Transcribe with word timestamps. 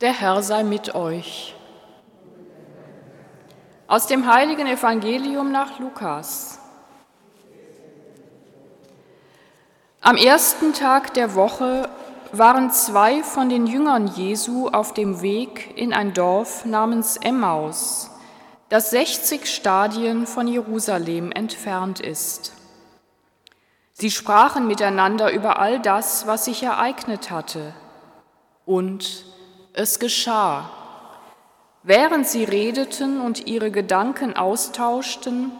Der 0.00 0.12
Herr 0.12 0.42
sei 0.42 0.64
mit 0.64 0.96
euch. 0.96 1.54
Aus 3.86 4.08
dem 4.08 4.26
heiligen 4.26 4.66
Evangelium 4.66 5.52
nach 5.52 5.78
Lukas. 5.78 6.58
Am 10.00 10.16
ersten 10.16 10.72
Tag 10.72 11.14
der 11.14 11.36
Woche 11.36 11.88
waren 12.32 12.72
zwei 12.72 13.22
von 13.22 13.48
den 13.48 13.68
Jüngern 13.68 14.08
Jesu 14.08 14.68
auf 14.68 14.94
dem 14.94 15.22
Weg 15.22 15.78
in 15.78 15.92
ein 15.92 16.12
Dorf 16.12 16.64
namens 16.64 17.16
Emmaus, 17.16 18.10
das 18.70 18.90
60 18.90 19.46
Stadien 19.46 20.26
von 20.26 20.48
Jerusalem 20.48 21.30
entfernt 21.30 22.00
ist. 22.00 22.52
Sie 23.92 24.10
sprachen 24.10 24.66
miteinander 24.66 25.32
über 25.32 25.60
all 25.60 25.78
das, 25.78 26.26
was 26.26 26.46
sich 26.46 26.64
ereignet 26.64 27.30
hatte. 27.30 27.74
Und 28.66 29.33
es 29.74 29.98
geschah. 29.98 30.70
Während 31.82 32.26
sie 32.26 32.44
redeten 32.44 33.20
und 33.20 33.46
ihre 33.46 33.70
Gedanken 33.70 34.34
austauschten, 34.34 35.52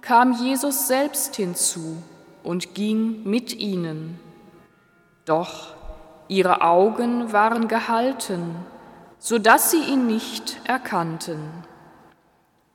kam 0.00 0.32
Jesus 0.32 0.88
selbst 0.88 1.36
hinzu 1.36 2.02
und 2.42 2.74
ging 2.74 3.22
mit 3.24 3.54
ihnen. 3.54 4.18
Doch 5.24 5.74
ihre 6.26 6.62
Augen 6.62 7.32
waren 7.32 7.68
gehalten, 7.68 8.56
so 9.18 9.38
dass 9.38 9.70
sie 9.70 9.82
ihn 9.82 10.06
nicht 10.06 10.60
erkannten. 10.64 11.38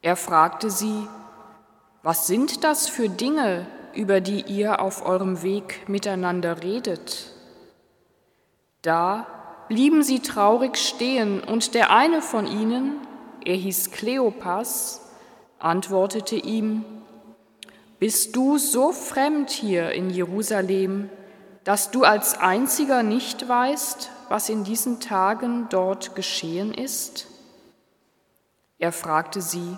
Er 0.01 0.15
fragte 0.15 0.69
sie, 0.69 1.07
was 2.03 2.27
sind 2.27 2.63
das 2.63 2.87
für 2.87 3.09
Dinge, 3.09 3.65
über 3.93 4.21
die 4.21 4.41
ihr 4.41 4.81
auf 4.81 5.05
eurem 5.05 5.41
Weg 5.41 5.87
miteinander 5.87 6.61
redet? 6.61 7.31
Da 8.81 9.25
blieben 9.67 10.03
sie 10.03 10.19
traurig 10.19 10.77
stehen, 10.77 11.41
und 11.43 11.73
der 11.73 11.91
eine 11.91 12.21
von 12.21 12.47
ihnen, 12.47 12.97
er 13.45 13.55
hieß 13.55 13.91
Kleopas, 13.91 15.01
antwortete 15.59 16.35
ihm, 16.35 16.85
Bist 17.99 18.35
du 18.35 18.57
so 18.57 18.91
fremd 18.91 19.49
hier 19.49 19.91
in 19.91 20.09
Jerusalem, 20.09 21.09
dass 21.63 21.91
du 21.91 22.03
als 22.03 22.37
einziger 22.37 23.03
nicht 23.03 23.47
weißt, 23.47 24.11
was 24.29 24.49
in 24.49 24.63
diesen 24.63 24.99
Tagen 24.99 25.67
dort 25.69 26.15
geschehen 26.15 26.73
ist? 26.73 27.27
Er 28.79 28.91
fragte 28.91 29.41
sie, 29.41 29.77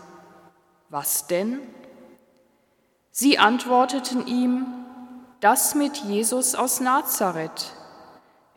Was 0.89 1.27
denn? 1.27 1.59
Sie 3.11 3.37
antworteten 3.37 4.25
ihm, 4.25 4.65
Das 5.39 5.75
mit 5.75 5.97
Jesus 5.97 6.55
aus 6.55 6.79
Nazareth 6.79 7.74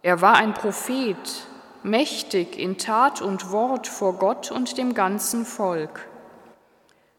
er 0.02 0.20
war 0.20 0.36
ein 0.36 0.54
Prophet, 0.54 1.16
mächtig 1.82 2.58
in 2.58 2.78
Tat 2.78 3.20
und 3.20 3.50
Wort 3.50 3.86
vor 3.86 4.14
Gott 4.14 4.50
und 4.50 4.78
dem 4.78 4.94
ganzen 4.94 5.44
Volk. 5.44 6.08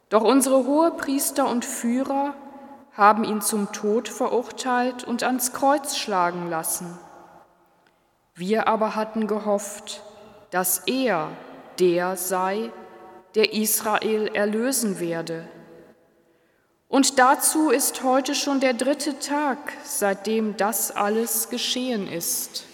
Doch 0.09 0.23
unsere 0.23 0.65
Hohepriester 0.65 1.47
und 1.47 1.65
Führer 1.65 2.33
haben 2.93 3.23
ihn 3.23 3.41
zum 3.41 3.71
Tod 3.71 4.07
verurteilt 4.07 5.03
und 5.03 5.23
ans 5.23 5.53
Kreuz 5.53 5.97
schlagen 5.97 6.49
lassen. 6.49 6.97
Wir 8.33 8.67
aber 8.67 8.95
hatten 8.95 9.27
gehofft, 9.27 10.01
dass 10.51 10.79
er 10.87 11.29
der 11.79 12.17
sei, 12.17 12.71
der 13.35 13.53
Israel 13.53 14.27
erlösen 14.33 14.99
werde. 14.99 15.47
Und 16.87 17.19
dazu 17.19 17.69
ist 17.69 18.03
heute 18.03 18.33
schon 18.33 18.59
der 18.59 18.73
dritte 18.73 19.19
Tag, 19.19 19.57
seitdem 19.83 20.57
das 20.57 20.91
alles 20.91 21.49
geschehen 21.49 22.11
ist. 22.11 22.65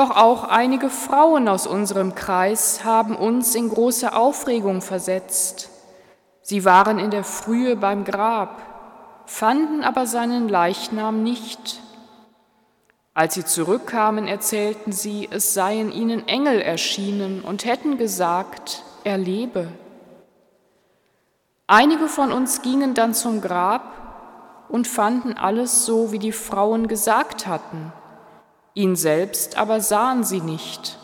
Doch 0.00 0.16
auch 0.16 0.44
einige 0.44 0.88
Frauen 0.88 1.46
aus 1.46 1.66
unserem 1.66 2.14
Kreis 2.14 2.84
haben 2.84 3.14
uns 3.14 3.54
in 3.54 3.68
große 3.68 4.16
Aufregung 4.16 4.80
versetzt. 4.80 5.68
Sie 6.40 6.64
waren 6.64 6.98
in 6.98 7.10
der 7.10 7.22
Frühe 7.22 7.76
beim 7.76 8.04
Grab, 8.04 8.62
fanden 9.26 9.84
aber 9.84 10.06
seinen 10.06 10.48
Leichnam 10.48 11.22
nicht. 11.22 11.82
Als 13.12 13.34
sie 13.34 13.44
zurückkamen, 13.44 14.26
erzählten 14.26 14.90
sie, 14.90 15.28
es 15.30 15.52
seien 15.52 15.92
ihnen 15.92 16.26
Engel 16.26 16.62
erschienen 16.62 17.42
und 17.42 17.66
hätten 17.66 17.98
gesagt, 17.98 18.82
er 19.04 19.18
lebe. 19.18 19.68
Einige 21.66 22.08
von 22.08 22.32
uns 22.32 22.62
gingen 22.62 22.94
dann 22.94 23.12
zum 23.12 23.42
Grab 23.42 24.64
und 24.70 24.88
fanden 24.88 25.34
alles 25.34 25.84
so, 25.84 26.10
wie 26.10 26.18
die 26.18 26.32
Frauen 26.32 26.88
gesagt 26.88 27.46
hatten 27.46 27.92
ihn 28.80 28.96
selbst 28.96 29.56
aber 29.56 29.80
sahen 29.80 30.24
sie 30.24 30.40
nicht. 30.40 30.98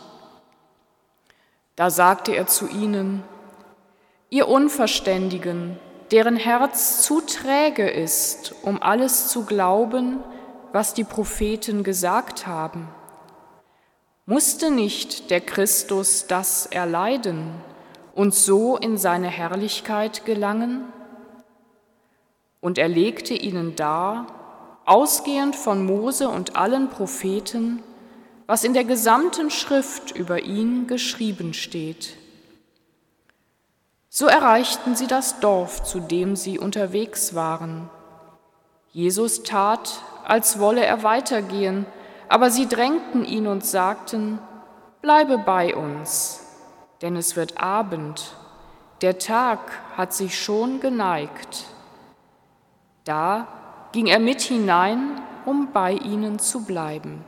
Da 1.75 1.89
sagte 1.89 2.35
er 2.35 2.47
zu 2.47 2.67
ihnen, 2.67 3.23
ihr 4.29 4.47
Unverständigen, 4.47 5.79
deren 6.11 6.37
Herz 6.37 7.03
zu 7.03 7.21
träge 7.21 7.87
ist, 7.87 8.55
um 8.63 8.81
alles 8.81 9.27
zu 9.27 9.45
glauben, 9.45 10.23
was 10.73 10.93
die 10.93 11.03
Propheten 11.03 11.83
gesagt 11.83 12.47
haben. 12.47 12.87
Musste 14.25 14.71
nicht 14.71 15.29
der 15.29 15.41
Christus 15.41 16.27
das 16.27 16.65
erleiden 16.65 17.51
und 18.15 18.33
so 18.33 18.75
in 18.75 18.97
seine 18.97 19.29
Herrlichkeit 19.29 20.25
gelangen? 20.25 20.91
Und 22.59 22.77
er 22.77 22.87
legte 22.87 23.35
ihnen 23.35 23.75
dar, 23.75 24.36
ausgehend 24.87 25.55
von 25.55 25.85
Mose 25.85 26.29
und 26.29 26.55
allen 26.55 26.89
Propheten, 26.89 27.83
was 28.47 28.63
in 28.63 28.73
der 28.73 28.85
gesamten 28.85 29.51
Schrift 29.51 30.15
über 30.15 30.39
ihn 30.41 30.87
geschrieben 30.87 31.53
steht. 31.53 32.15
So 34.09 34.25
erreichten 34.25 34.95
sie 34.95 35.07
das 35.07 35.41
Dorf, 35.41 35.83
zu 35.83 35.99
dem 35.99 36.35
sie 36.35 36.57
unterwegs 36.57 37.35
waren. 37.35 37.89
Jesus 38.93 39.43
tat, 39.43 40.01
als 40.23 40.57
wolle 40.57 40.85
er 40.85 41.03
weitergehen, 41.03 41.85
aber 42.29 42.49
sie 42.49 42.67
drängten 42.67 43.25
ihn 43.25 43.45
und 43.45 43.65
sagten, 43.65 44.39
Bleibe 45.01 45.37
bei 45.37 45.75
uns, 45.75 46.41
denn 47.01 47.15
es 47.15 47.35
wird 47.35 47.61
Abend, 47.61 48.33
der 49.01 49.19
Tag 49.19 49.59
hat 49.95 50.13
sich 50.13 50.41
schon 50.41 50.79
geneigt. 50.79 51.65
Da 53.03 53.47
ging 53.91 54.07
er 54.07 54.19
mit 54.19 54.41
hinein, 54.41 55.21
um 55.45 55.71
bei 55.71 55.93
ihnen 55.93 56.39
zu 56.39 56.65
bleiben. 56.65 57.23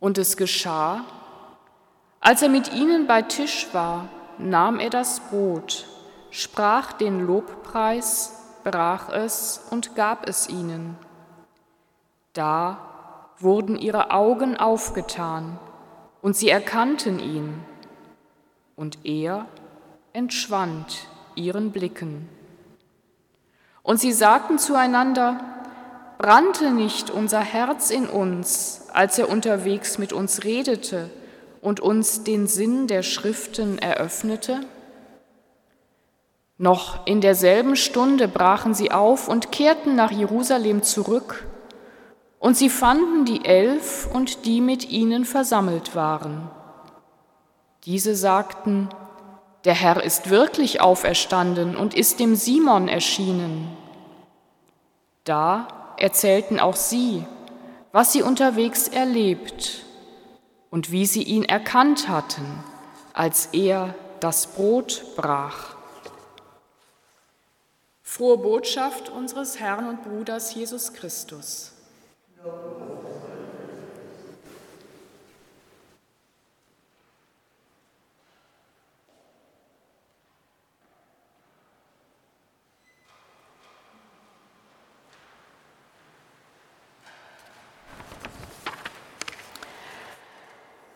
Und 0.00 0.18
es 0.18 0.36
geschah, 0.36 1.04
als 2.20 2.42
er 2.42 2.48
mit 2.48 2.72
ihnen 2.72 3.06
bei 3.06 3.22
Tisch 3.22 3.68
war, 3.72 4.08
nahm 4.38 4.78
er 4.80 4.90
das 4.90 5.20
Brot, 5.20 5.86
sprach 6.30 6.92
den 6.92 7.26
Lobpreis, 7.26 8.60
brach 8.64 9.08
es 9.08 9.66
und 9.70 9.94
gab 9.94 10.28
es 10.28 10.48
ihnen. 10.48 10.96
Da 12.32 12.78
wurden 13.38 13.76
ihre 13.76 14.10
Augen 14.10 14.56
aufgetan 14.56 15.58
und 16.22 16.36
sie 16.36 16.48
erkannten 16.48 17.18
ihn, 17.18 17.62
und 18.76 19.04
er 19.04 19.46
entschwand 20.12 21.08
ihren 21.34 21.72
Blicken. 21.72 22.28
Und 23.88 23.98
sie 23.98 24.12
sagten 24.12 24.58
zueinander, 24.58 25.40
brannte 26.18 26.72
nicht 26.72 27.08
unser 27.08 27.40
Herz 27.40 27.88
in 27.88 28.06
uns, 28.06 28.82
als 28.92 29.18
er 29.18 29.30
unterwegs 29.30 29.96
mit 29.96 30.12
uns 30.12 30.44
redete 30.44 31.08
und 31.62 31.80
uns 31.80 32.22
den 32.22 32.46
Sinn 32.46 32.86
der 32.86 33.02
Schriften 33.02 33.78
eröffnete? 33.78 34.60
Noch 36.58 37.06
in 37.06 37.22
derselben 37.22 37.76
Stunde 37.76 38.28
brachen 38.28 38.74
sie 38.74 38.90
auf 38.92 39.26
und 39.26 39.52
kehrten 39.52 39.96
nach 39.96 40.10
Jerusalem 40.10 40.82
zurück, 40.82 41.46
und 42.38 42.58
sie 42.58 42.68
fanden 42.68 43.24
die 43.24 43.46
Elf 43.46 44.06
und 44.12 44.44
die 44.44 44.60
mit 44.60 44.90
ihnen 44.90 45.24
versammelt 45.24 45.94
waren. 45.94 46.50
Diese 47.84 48.14
sagten, 48.14 48.90
der 49.64 49.74
Herr 49.74 50.02
ist 50.02 50.30
wirklich 50.30 50.80
auferstanden 50.80 51.76
und 51.76 51.94
ist 51.94 52.20
dem 52.20 52.36
Simon 52.36 52.88
erschienen. 52.88 53.76
Da 55.24 55.94
erzählten 55.98 56.60
auch 56.60 56.76
sie, 56.76 57.24
was 57.92 58.12
sie 58.12 58.22
unterwegs 58.22 58.88
erlebt 58.88 59.84
und 60.70 60.90
wie 60.90 61.06
sie 61.06 61.22
ihn 61.22 61.44
erkannt 61.44 62.08
hatten, 62.08 62.64
als 63.12 63.46
er 63.52 63.94
das 64.20 64.46
Brot 64.46 65.02
brach. 65.16 65.76
Frohe 68.02 68.38
Botschaft 68.38 69.10
unseres 69.10 69.60
Herrn 69.60 69.88
und 69.88 70.02
Bruders 70.02 70.54
Jesus 70.54 70.92
Christus. 70.92 71.72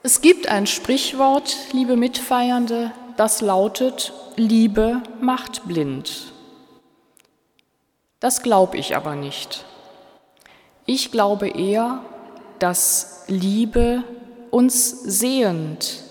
Es 0.04 0.20
gibt 0.20 0.48
ein 0.48 0.66
Sprichwort, 0.66 1.56
liebe 1.72 1.94
Mitfeiernde, 1.94 2.90
das 3.16 3.40
lautet, 3.40 4.12
Liebe 4.34 5.00
macht 5.20 5.68
blind. 5.68 6.32
Das 8.18 8.42
glaube 8.42 8.78
ich 8.78 8.96
aber 8.96 9.14
nicht. 9.14 9.64
Ich 10.86 11.12
glaube 11.12 11.48
eher, 11.48 12.00
dass 12.58 13.24
Liebe 13.28 14.02
uns 14.50 14.90
sehend, 14.90 16.02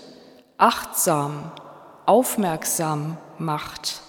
achtsam, 0.56 1.52
aufmerksam 2.06 3.18
macht. 3.38 4.00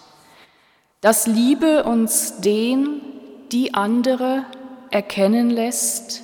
Dass 1.02 1.28
Liebe 1.28 1.84
uns 1.84 2.40
den, 2.40 3.02
die 3.52 3.74
andere 3.74 4.46
erkennen 4.92 5.50
lässt, 5.50 6.23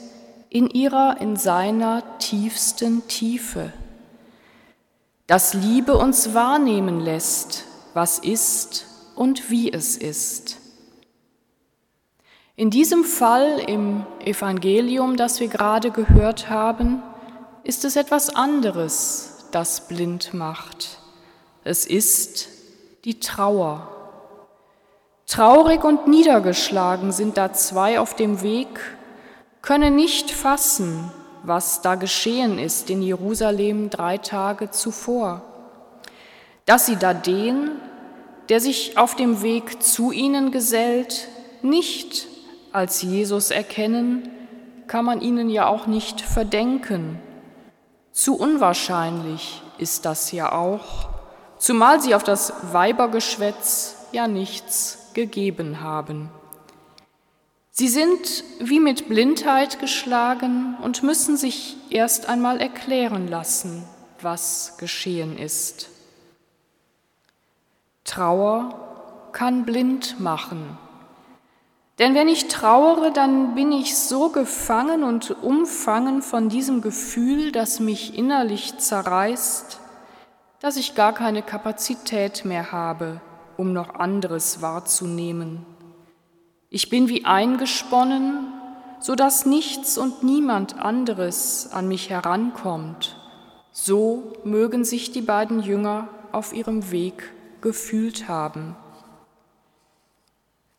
in 0.49 0.69
ihrer, 0.69 1.17
in 1.21 1.35
seiner 1.35 2.17
tiefsten 2.17 3.07
Tiefe. 3.07 3.71
Dass 5.27 5.53
Liebe 5.53 5.95
uns 5.97 6.33
wahrnehmen 6.33 6.99
lässt, 6.99 7.65
was 7.93 8.19
ist 8.19 8.87
und 9.15 9.51
wie 9.51 9.71
es 9.71 9.95
ist. 9.95 10.57
In 12.55 12.71
diesem 12.71 13.03
Fall 13.03 13.59
im 13.67 14.05
Evangelium, 14.25 15.15
das 15.15 15.39
wir 15.39 15.47
gerade 15.47 15.91
gehört 15.91 16.49
haben, 16.49 17.01
ist 17.63 17.85
es 17.85 17.95
etwas 17.95 18.35
anderes, 18.35 19.45
das 19.51 19.87
blind 19.87 20.33
macht. 20.33 20.99
Es 21.63 21.85
ist 21.85 22.49
die 23.05 23.19
Trauer. 23.19 23.87
Traurig 25.27 25.83
und 25.83 26.07
niedergeschlagen 26.07 27.11
sind 27.11 27.37
da 27.37 27.53
zwei 27.53 27.99
auf 27.99 28.15
dem 28.15 28.41
Weg 28.41 28.67
könne 29.61 29.91
nicht 29.91 30.31
fassen, 30.31 31.11
was 31.43 31.81
da 31.81 31.95
geschehen 31.95 32.59
ist 32.59 32.89
in 32.89 33.01
Jerusalem 33.01 33.89
drei 33.89 34.17
Tage 34.17 34.71
zuvor, 34.71 35.41
dass 36.65 36.85
sie 36.85 36.95
da 36.95 37.13
den, 37.13 37.71
der 38.49 38.59
sich 38.59 38.97
auf 38.97 39.15
dem 39.15 39.41
Weg 39.41 39.81
zu 39.83 40.11
ihnen 40.11 40.51
gesellt, 40.51 41.27
nicht 41.61 42.27
als 42.71 43.01
Jesus 43.01 43.51
erkennen, 43.51 44.29
kann 44.87 45.05
man 45.05 45.21
ihnen 45.21 45.49
ja 45.49 45.67
auch 45.67 45.87
nicht 45.87 46.21
verdenken. 46.21 47.19
Zu 48.11 48.35
unwahrscheinlich 48.37 49.61
ist 49.77 50.05
das 50.05 50.31
ja 50.31 50.51
auch, 50.51 51.09
zumal 51.57 52.01
sie 52.01 52.15
auf 52.15 52.23
das 52.23 52.53
Weibergeschwätz 52.73 54.07
ja 54.11 54.27
nichts 54.27 55.11
gegeben 55.13 55.81
haben. 55.81 56.31
Sie 57.79 57.87
sind 57.87 58.43
wie 58.59 58.81
mit 58.81 59.07
Blindheit 59.07 59.79
geschlagen 59.79 60.75
und 60.81 61.01
müssen 61.01 61.37
sich 61.37 61.77
erst 61.89 62.27
einmal 62.27 62.59
erklären 62.59 63.29
lassen, 63.29 63.85
was 64.19 64.75
geschehen 64.77 65.37
ist. 65.37 65.87
Trauer 68.03 69.29
kann 69.31 69.63
blind 69.63 70.19
machen. 70.19 70.77
Denn 71.99 72.15
wenn 72.15 72.27
ich 72.27 72.49
trauere, 72.49 73.11
dann 73.11 73.55
bin 73.55 73.71
ich 73.71 73.97
so 73.97 74.27
gefangen 74.27 75.03
und 75.03 75.41
umfangen 75.41 76.21
von 76.21 76.49
diesem 76.49 76.81
Gefühl, 76.81 77.53
das 77.53 77.79
mich 77.79 78.17
innerlich 78.17 78.77
zerreißt, 78.77 79.79
dass 80.59 80.75
ich 80.75 80.95
gar 80.95 81.13
keine 81.13 81.43
Kapazität 81.43 82.43
mehr 82.43 82.73
habe, 82.73 83.21
um 83.55 83.71
noch 83.71 83.95
anderes 83.95 84.61
wahrzunehmen. 84.61 85.65
Ich 86.71 86.89
bin 86.89 87.09
wie 87.09 87.25
eingesponnen, 87.25 88.53
so 88.99 89.15
dass 89.15 89.47
nichts 89.47 89.97
und 89.97 90.21
niemand 90.21 90.79
anderes 90.79 91.71
an 91.71 91.87
mich 91.87 92.11
herankommt. 92.11 93.17
So 93.71 94.33
mögen 94.43 94.83
sich 94.83 95.11
die 95.11 95.21
beiden 95.21 95.61
Jünger 95.61 96.09
auf 96.31 96.53
ihrem 96.53 96.91
Weg 96.91 97.31
gefühlt 97.61 98.27
haben. 98.27 98.75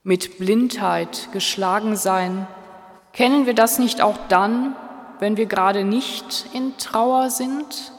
Mit 0.05 0.39
Blindheit 0.39 1.29
geschlagen 1.33 1.97
sein, 1.97 2.47
kennen 3.13 3.47
wir 3.47 3.55
das 3.55 3.81
nicht 3.81 4.01
auch 4.01 4.17
dann, 4.29 4.77
wenn 5.19 5.37
wir 5.37 5.47
gerade 5.47 5.85
nicht 5.85 6.47
in 6.53 6.77
Trauer 6.79 7.31
sind? 7.31 7.93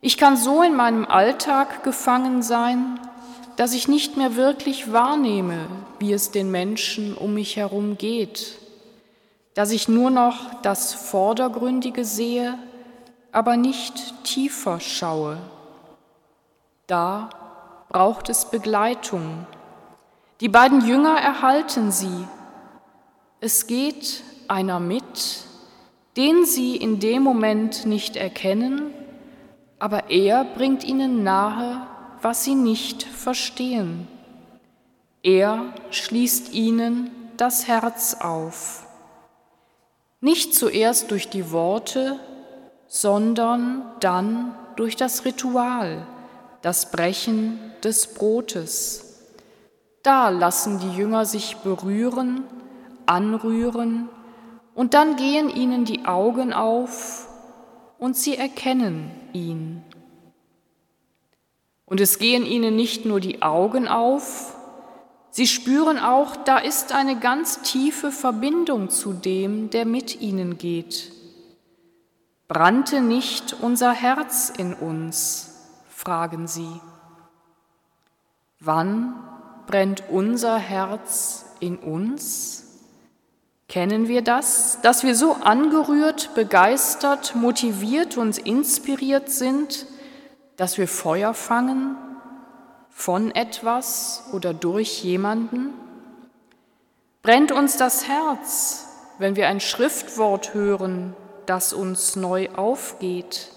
Ich 0.00 0.18
kann 0.18 0.36
so 0.36 0.62
in 0.62 0.74
meinem 0.74 1.04
Alltag 1.06 1.84
gefangen 1.84 2.42
sein, 2.42 2.98
dass 3.60 3.74
ich 3.74 3.88
nicht 3.88 4.16
mehr 4.16 4.36
wirklich 4.36 4.90
wahrnehme, 4.90 5.66
wie 5.98 6.14
es 6.14 6.30
den 6.30 6.50
Menschen 6.50 7.14
um 7.14 7.34
mich 7.34 7.56
herum 7.56 7.98
geht, 7.98 8.56
dass 9.52 9.70
ich 9.70 9.86
nur 9.86 10.08
noch 10.08 10.62
das 10.62 10.94
Vordergründige 10.94 12.06
sehe, 12.06 12.58
aber 13.32 13.58
nicht 13.58 14.24
tiefer 14.24 14.80
schaue. 14.80 15.36
Da 16.86 17.28
braucht 17.90 18.30
es 18.30 18.46
Begleitung. 18.46 19.46
Die 20.40 20.48
beiden 20.48 20.80
Jünger 20.86 21.18
erhalten 21.18 21.92
sie. 21.92 22.26
Es 23.40 23.66
geht 23.66 24.22
einer 24.48 24.80
mit, 24.80 25.44
den 26.16 26.46
sie 26.46 26.76
in 26.76 26.98
dem 26.98 27.22
Moment 27.22 27.84
nicht 27.84 28.16
erkennen, 28.16 28.94
aber 29.78 30.08
er 30.08 30.44
bringt 30.44 30.82
ihnen 30.82 31.24
nahe, 31.24 31.86
was 32.22 32.44
sie 32.44 32.54
nicht 32.54 33.02
verstehen. 33.02 34.06
Er 35.22 35.72
schließt 35.90 36.52
ihnen 36.52 37.10
das 37.36 37.68
Herz 37.68 38.16
auf. 38.20 38.86
Nicht 40.20 40.54
zuerst 40.54 41.10
durch 41.10 41.28
die 41.28 41.50
Worte, 41.50 42.18
sondern 42.86 43.82
dann 44.00 44.54
durch 44.76 44.96
das 44.96 45.24
Ritual, 45.24 46.06
das 46.62 46.90
Brechen 46.90 47.58
des 47.82 48.14
Brotes. 48.14 49.10
Da 50.02 50.30
lassen 50.30 50.78
die 50.80 50.96
Jünger 50.96 51.24
sich 51.24 51.56
berühren, 51.58 52.44
anrühren, 53.06 54.08
und 54.74 54.94
dann 54.94 55.16
gehen 55.16 55.50
ihnen 55.50 55.84
die 55.84 56.06
Augen 56.06 56.52
auf 56.52 57.28
und 57.98 58.16
sie 58.16 58.36
erkennen 58.36 59.10
ihn. 59.32 59.82
Und 61.90 62.00
es 62.00 62.20
gehen 62.20 62.46
ihnen 62.46 62.76
nicht 62.76 63.04
nur 63.04 63.18
die 63.18 63.42
Augen 63.42 63.88
auf, 63.88 64.54
sie 65.30 65.48
spüren 65.48 65.98
auch, 65.98 66.36
da 66.36 66.58
ist 66.58 66.92
eine 66.92 67.18
ganz 67.18 67.62
tiefe 67.62 68.12
Verbindung 68.12 68.90
zu 68.90 69.12
dem, 69.12 69.70
der 69.70 69.84
mit 69.84 70.20
ihnen 70.20 70.56
geht. 70.56 71.10
Brannte 72.46 73.00
nicht 73.00 73.56
unser 73.60 73.92
Herz 73.92 74.52
in 74.56 74.72
uns? 74.72 75.48
fragen 75.88 76.46
sie. 76.46 76.80
Wann 78.60 79.14
brennt 79.66 80.04
unser 80.10 80.58
Herz 80.58 81.44
in 81.58 81.76
uns? 81.76 82.66
Kennen 83.68 84.06
wir 84.06 84.22
das, 84.22 84.80
dass 84.82 85.02
wir 85.02 85.16
so 85.16 85.32
angerührt, 85.32 86.36
begeistert, 86.36 87.34
motiviert 87.34 88.16
und 88.16 88.38
inspiriert 88.38 89.28
sind, 89.28 89.86
dass 90.60 90.76
wir 90.76 90.88
Feuer 90.88 91.32
fangen 91.32 91.96
von 92.90 93.30
etwas 93.34 94.24
oder 94.34 94.52
durch 94.52 95.02
jemanden? 95.02 95.72
Brennt 97.22 97.50
uns 97.50 97.78
das 97.78 98.06
Herz, 98.06 98.86
wenn 99.16 99.36
wir 99.36 99.48
ein 99.48 99.60
Schriftwort 99.60 100.52
hören, 100.52 101.16
das 101.46 101.72
uns 101.72 102.14
neu 102.14 102.50
aufgeht? 102.50 103.52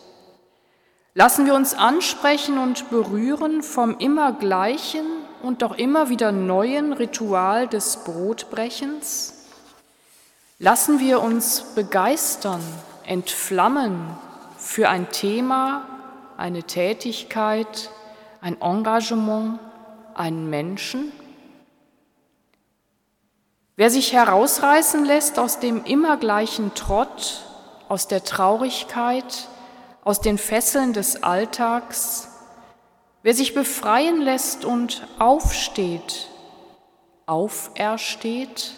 Lassen 1.14 1.46
wir 1.46 1.56
uns 1.56 1.74
ansprechen 1.74 2.58
und 2.58 2.90
berühren 2.90 3.64
vom 3.64 3.98
immer 3.98 4.32
gleichen 4.32 5.06
und 5.42 5.62
doch 5.62 5.78
immer 5.78 6.08
wieder 6.08 6.32
neuen 6.32 6.94
Ritual 6.94 7.68
des 7.68 7.98
Brotbrechens? 8.06 9.50
Lassen 10.58 11.02
wir 11.02 11.22
uns 11.22 11.64
begeistern, 11.76 12.62
entflammen 13.06 14.00
für 14.58 14.88
ein 14.88 15.12
Thema, 15.12 15.86
eine 16.38 16.64
Tätigkeit, 16.64 17.90
ein 18.42 18.62
Engagement, 18.62 19.60
einen 20.16 20.50
Menschen? 20.50 21.12
Wer 23.76 23.90
sich 23.90 24.14
herausreißen 24.14 25.04
lässt 25.04 25.40
aus 25.40 25.60
dem 25.60 25.84
immer 25.86 26.18
gleichen 26.18 26.74
Trott, 26.76 27.44
aus 27.90 28.08
der 28.08 28.24
Traurigkeit, 28.24 29.48
aus 30.04 30.22
den 30.22 30.38
Fesseln 30.38 30.94
des 30.94 31.24
Alltags, 31.24 32.30
wer 33.24 33.34
sich 33.34 33.54
befreien 33.54 34.22
lässt 34.22 34.64
und 34.66 35.08
aufsteht, 35.18 36.28
aufersteht, 37.26 38.74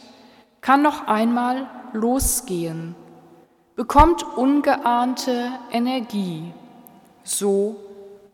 kann 0.61 0.81
noch 0.81 1.07
einmal 1.07 1.69
losgehen, 1.93 2.95
bekommt 3.75 4.23
ungeahnte 4.23 5.51
Energie 5.71 6.53
so 7.25 7.75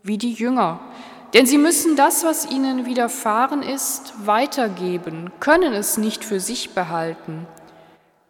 wie 0.04 0.18
die 0.18 0.32
Jünger. 0.32 0.78
Denn 1.34 1.46
sie 1.46 1.58
müssen 1.58 1.96
das, 1.96 2.24
was 2.24 2.50
ihnen 2.50 2.84
widerfahren 2.84 3.62
ist, 3.62 4.12
weitergeben, 4.26 5.32
können 5.40 5.72
es 5.72 5.96
nicht 5.96 6.24
für 6.24 6.40
sich 6.40 6.74
behalten. 6.74 7.46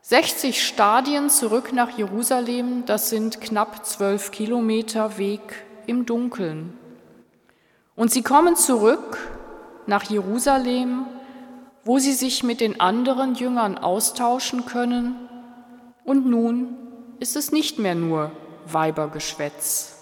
60 0.02 0.64
Stadien 0.64 1.28
zurück 1.28 1.72
nach 1.72 1.96
Jerusalem, 1.98 2.84
das 2.86 3.10
sind 3.10 3.40
knapp 3.40 3.84
zwölf 3.84 4.30
Kilometer 4.30 5.18
Weg 5.18 5.64
im 5.86 6.06
Dunkeln. 6.06 6.76
Und 7.94 8.10
sie 8.10 8.22
kommen 8.22 8.56
zurück 8.56 9.18
nach 9.86 10.04
Jerusalem, 10.04 11.06
wo 11.84 11.98
sie 11.98 12.12
sich 12.12 12.44
mit 12.44 12.60
den 12.60 12.80
anderen 12.80 13.34
Jüngern 13.34 13.78
austauschen 13.78 14.64
können. 14.66 15.16
Und 16.04 16.26
nun 16.26 16.76
ist 17.18 17.36
es 17.36 17.52
nicht 17.52 17.78
mehr 17.78 17.94
nur 17.94 18.30
Weibergeschwätz. 18.66 20.01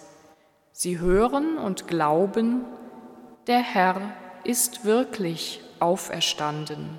Sie 0.83 0.99
hören 0.99 1.59
und 1.59 1.89
glauben, 1.89 2.65
der 3.47 3.59
Herr 3.59 4.01
ist 4.45 4.87
wirklich 4.87 5.61
auferstanden. 5.79 6.99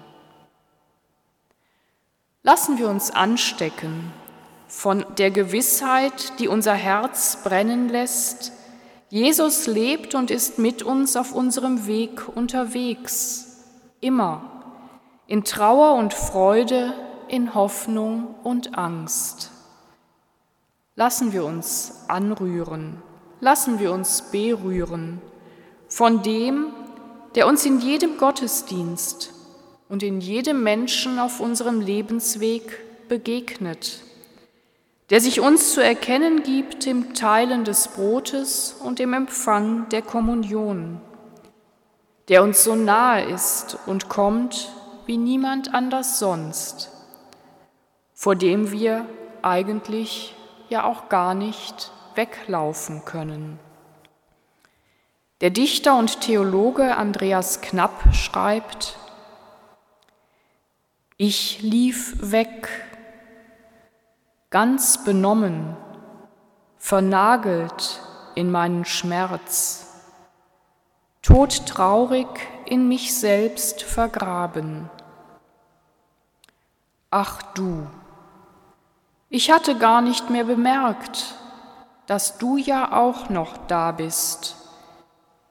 Lassen 2.43 2.77
wir 2.77 2.87
uns 2.87 3.09
anstecken 3.09 4.13
von 4.67 5.03
der 5.17 5.31
Gewissheit, 5.31 6.37
die 6.37 6.47
unser 6.47 6.75
Herz 6.75 7.41
brennen 7.43 7.89
lässt, 7.89 8.51
Jesus 9.09 9.65
lebt 9.65 10.13
und 10.13 10.29
ist 10.29 10.59
mit 10.59 10.83
uns 10.83 11.15
auf 11.15 11.33
unserem 11.33 11.87
Weg 11.87 12.27
unterwegs, 12.27 13.65
immer, 13.99 14.43
in 15.25 15.43
Trauer 15.43 15.95
und 15.95 16.13
Freude, 16.13 16.93
in 17.29 17.55
Hoffnung 17.55 18.35
und 18.43 18.77
Angst. 18.77 19.49
Lassen 20.95 21.33
wir 21.33 21.43
uns 21.43 22.03
anrühren, 22.07 23.01
lassen 23.41 23.79
wir 23.79 23.91
uns 23.91 24.21
berühren. 24.31 25.21
Von 25.87 26.23
dem, 26.23 26.67
der 27.35 27.47
uns 27.47 27.65
in 27.65 27.81
jedem 27.81 28.17
Gottesdienst 28.17 29.33
und 29.89 30.03
in 30.03 30.21
jedem 30.21 30.63
Menschen 30.63 31.19
auf 31.19 31.41
unserem 31.41 31.81
Lebensweg 31.81 32.79
begegnet, 33.09 34.01
der 35.09 35.19
sich 35.19 35.41
uns 35.41 35.73
zu 35.73 35.83
erkennen 35.83 36.43
gibt 36.43 36.87
im 36.87 37.13
Teilen 37.13 37.65
des 37.65 37.89
Brotes 37.89 38.77
und 38.81 39.01
im 39.01 39.13
Empfang 39.13 39.89
der 39.89 40.01
Kommunion, 40.01 41.01
der 42.29 42.43
uns 42.43 42.63
so 42.63 42.75
nahe 42.75 43.25
ist 43.25 43.77
und 43.85 44.07
kommt 44.07 44.71
wie 45.05 45.17
niemand 45.17 45.73
anders 45.73 46.19
sonst, 46.19 46.89
vor 48.13 48.35
dem 48.35 48.71
wir 48.71 49.05
eigentlich 49.41 50.33
ja 50.69 50.85
auch 50.85 51.09
gar 51.09 51.33
nicht 51.33 51.91
weglaufen 52.15 53.05
können. 53.05 53.59
Der 55.41 55.49
Dichter 55.49 55.97
und 55.97 56.21
Theologe 56.21 56.95
Andreas 56.95 57.61
Knapp 57.61 58.13
schreibt, 58.13 58.97
ich 61.17 61.61
lief 61.61 62.31
weg, 62.31 62.69
ganz 64.51 65.03
benommen, 65.03 65.75
vernagelt 66.77 68.01
in 68.35 68.51
meinen 68.51 68.85
Schmerz, 68.85 69.87
todtraurig 71.21 72.27
in 72.65 72.87
mich 72.87 73.15
selbst 73.15 73.81
vergraben. 73.81 74.89
Ach 77.09 77.41
du, 77.53 77.87
ich 79.29 79.51
hatte 79.51 79.77
gar 79.77 80.01
nicht 80.01 80.29
mehr 80.29 80.43
bemerkt, 80.43 81.35
dass 82.11 82.37
du 82.37 82.57
ja 82.57 82.91
auch 82.91 83.29
noch 83.29 83.55
da 83.67 83.93
bist, 83.93 84.57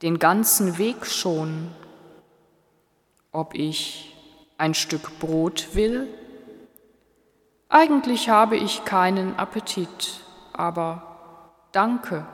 den 0.02 0.19
ganzen 0.19 0.76
Weg 0.76 1.07
schon, 1.07 1.71
ob 3.33 3.55
ich 3.55 4.14
ein 4.59 4.75
Stück 4.75 5.19
Brot 5.21 5.69
will? 5.73 6.07
Eigentlich 7.71 8.29
habe 8.29 8.59
ich 8.59 8.85
keinen 8.85 9.38
Appetit, 9.38 10.21
aber 10.52 11.49
danke. 11.73 12.26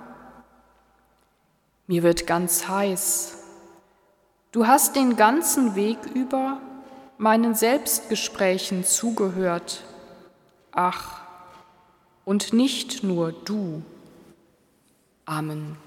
Mir 1.87 2.02
wird 2.02 2.26
ganz 2.26 2.66
heiß. 2.66 3.45
Du 4.50 4.66
hast 4.66 4.97
den 4.97 5.14
ganzen 5.14 5.76
Weg 5.76 5.99
über 6.14 6.61
meinen 7.16 7.54
Selbstgesprächen 7.54 8.83
zugehört. 8.83 9.85
Ach, 10.73 11.21
und 12.25 12.52
nicht 12.52 13.04
nur 13.04 13.30
du. 13.30 13.85
Amen. 15.28 15.86